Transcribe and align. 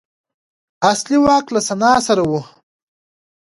اصلي 0.91 1.17
واک 1.25 1.45
له 1.55 1.61
سنا 1.67 1.91
سره 2.07 2.23
و 2.29 2.31